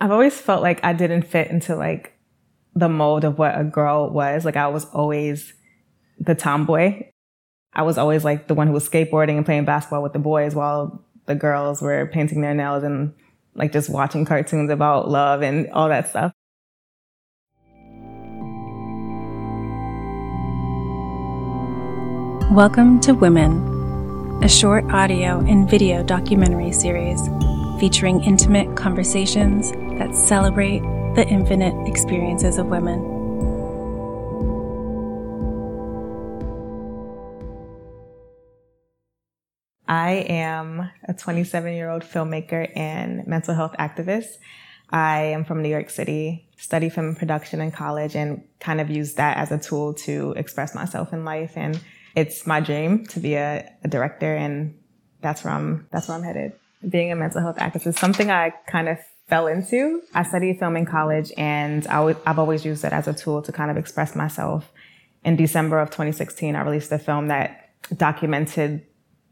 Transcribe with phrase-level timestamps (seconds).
[0.00, 2.16] I've always felt like I didn't fit into like
[2.74, 4.44] the mold of what a girl was.
[4.44, 5.52] Like I was always
[6.20, 7.02] the tomboy.
[7.72, 10.54] I was always like the one who was skateboarding and playing basketball with the boys
[10.54, 13.12] while the girls were painting their nails and
[13.54, 16.32] like just watching cartoons about love and all that stuff.
[22.52, 27.20] Welcome to Women, a short audio and video documentary series
[27.78, 30.80] featuring intimate conversations that celebrate
[31.14, 32.98] the infinite experiences of women.
[39.86, 44.36] I am a 27 year old filmmaker and mental health activist.
[44.90, 49.16] I am from New York City, studied film production in college, and kind of used
[49.16, 51.52] that as a tool to express myself in life.
[51.56, 51.80] And
[52.14, 54.78] it's my dream to be a, a director, and
[55.20, 55.86] that's where I'm.
[55.90, 56.52] That's where I'm headed.
[56.86, 60.02] Being a mental health activist is something I kind of fell into.
[60.14, 63.52] I studied film in college, and I have always used it as a tool to
[63.52, 64.70] kind of express myself.
[65.24, 68.86] In December of 2016, I released a film that documented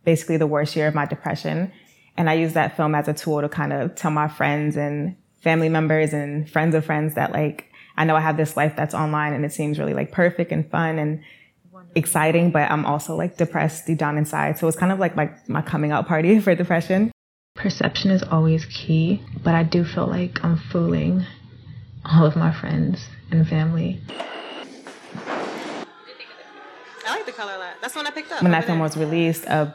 [0.04, 1.72] basically the worst year of my depression.
[2.16, 5.16] And I use that film as a tool to kind of tell my friends and
[5.42, 8.94] family members and friends of friends that like, I know I have this life that's
[8.94, 11.22] online and it seems really like perfect and fun and
[11.70, 11.92] Wonderful.
[11.94, 14.58] exciting, but I'm also like depressed deep down inside.
[14.58, 17.12] So it's kind of like my, my coming out party for depression.
[17.56, 21.24] Perception is always key, but I do feel like I'm fooling
[22.04, 24.00] all of my friends and family.
[27.06, 27.74] I like the color a lot.
[27.80, 28.42] That's the one I picked up.
[28.42, 29.74] When that film was released, a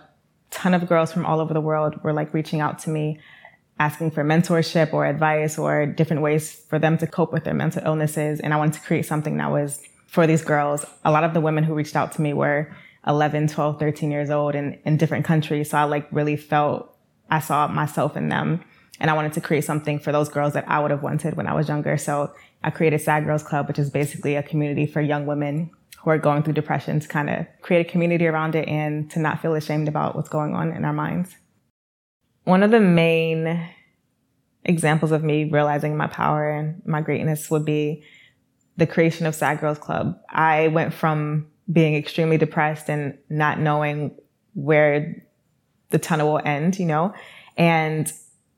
[0.52, 3.20] ton of girls from all over the world were like reaching out to me
[3.80, 7.82] asking for mentorship or advice or different ways for them to cope with their mental
[7.84, 8.40] illnesses.
[8.40, 10.86] And I wanted to create something that was for these girls.
[11.04, 12.72] A lot of the women who reached out to me were
[13.08, 15.72] 11, 12, 13 years old and in different countries.
[15.72, 16.96] So I like really felt
[17.32, 18.64] I saw myself in them.
[19.00, 21.48] And I wanted to create something for those girls that I would have wanted when
[21.48, 21.98] I was younger.
[21.98, 22.32] So
[22.64, 25.72] I created Sad Girls Club, which is basically a community for young women
[26.04, 29.19] who are going through depression to kind of create a community around it and to
[29.19, 31.36] not feel ashamed about what's going on in our minds.
[32.44, 33.69] One of the main
[34.66, 38.03] examples of me realizing my power and my greatness would be
[38.78, 40.19] the creation of Sad Girls Club.
[40.30, 44.16] I went from being extremely depressed and not knowing
[44.53, 45.24] where
[45.91, 47.13] the tunnel will end, you know,
[47.57, 48.12] and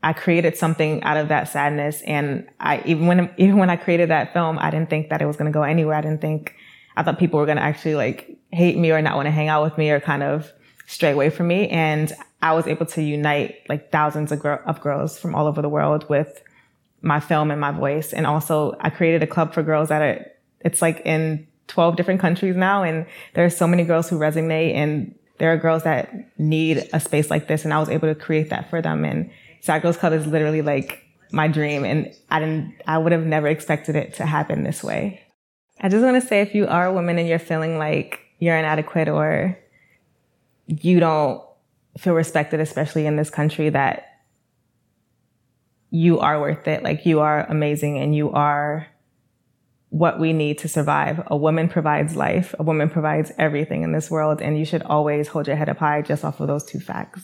[0.04, 2.02] I created something out of that sadness.
[2.02, 5.26] And I, even when, even when I created that film, I didn't think that it
[5.26, 5.96] was going to go anywhere.
[5.96, 6.56] I didn't think
[6.96, 9.48] I thought people were going to actually like hate me or not want to hang
[9.48, 10.52] out with me or kind of
[10.86, 11.70] stray away from me.
[11.70, 15.62] And I was able to unite like thousands of, gr- of girls from all over
[15.62, 16.44] the world with
[17.02, 18.14] my film and my voice.
[18.14, 20.26] And also I created a club for girls that are,
[20.60, 22.84] it's like in 12 different countries now.
[22.84, 26.10] And there are so many girls who resonate and there are girls that
[26.40, 27.66] need a space like this.
[27.66, 29.04] And I was able to create that for them.
[29.04, 31.84] And Sad Girls Club is literally like my dream.
[31.84, 35.22] And I didn't, I would have never expected it to happen this way.
[35.82, 38.56] I just want to say if you are a woman and you're feeling like you're
[38.56, 39.60] inadequate or
[40.68, 41.44] you don't
[41.98, 44.22] feel respected, especially in this country, that
[45.90, 46.84] you are worth it.
[46.84, 48.88] Like you are amazing and you are
[49.94, 51.22] what we need to survive.
[51.28, 52.56] A woman provides life.
[52.58, 54.42] A woman provides everything in this world.
[54.42, 57.22] And you should always hold your head up high just off of those two facts.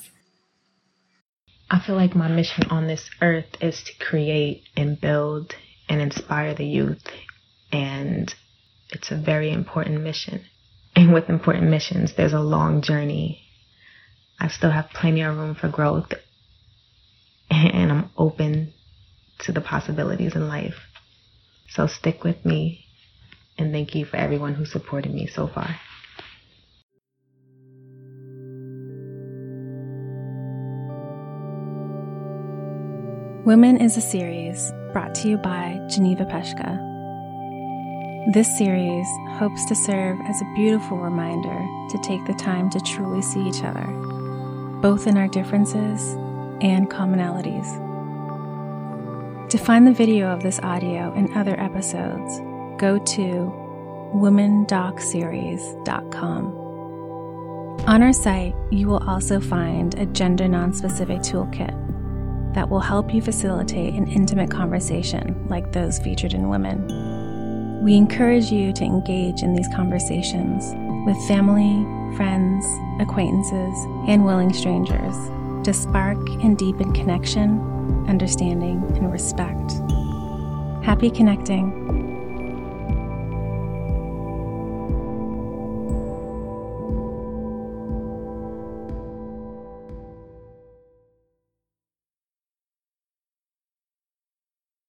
[1.71, 5.55] I feel like my mission on this earth is to create and build
[5.89, 7.03] and inspire the youth
[7.71, 8.33] and
[8.91, 10.45] it's a very important mission.
[10.95, 13.41] And with important missions, there's a long journey.
[14.39, 16.13] I still have plenty of room for growth.
[17.51, 18.73] And I'm open
[19.39, 20.75] to the possibilities in life.
[21.69, 22.85] So stick with me.
[23.57, 25.79] And thank you for everyone who supported me so far.
[33.45, 36.85] Women is a series brought to you by Geneva Peshka.
[38.33, 39.07] This series
[39.39, 41.57] hopes to serve as a beautiful reminder
[41.89, 43.87] to take the time to truly see each other,
[44.81, 46.13] both in our differences
[46.61, 47.88] and commonalities.
[49.49, 52.39] To find the video of this audio and other episodes,
[52.77, 53.51] go to
[54.13, 56.45] womendocseries.com.
[57.87, 61.73] On our site, you will also find a gender non-specific toolkit
[62.53, 67.81] that will help you facilitate an intimate conversation like those featured in Women.
[67.83, 70.75] We encourage you to engage in these conversations
[71.07, 71.83] with family,
[72.15, 72.63] friends,
[73.01, 73.73] acquaintances,
[74.07, 75.15] and willing strangers
[75.63, 77.59] to spark and deepen connection,
[78.07, 79.73] understanding, and respect.
[80.83, 82.08] Happy connecting.